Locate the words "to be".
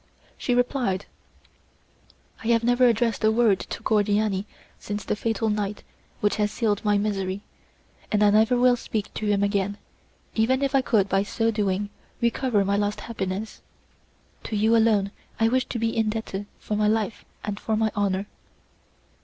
15.67-15.95